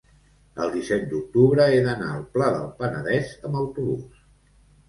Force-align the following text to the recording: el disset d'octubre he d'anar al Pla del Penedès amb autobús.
el 0.63 0.71
disset 0.75 1.03
d'octubre 1.11 1.67
he 1.75 1.83
d'anar 1.87 2.09
al 2.13 2.25
Pla 2.39 2.49
del 2.57 2.67
Penedès 2.81 3.37
amb 3.51 3.61
autobús. 3.63 4.21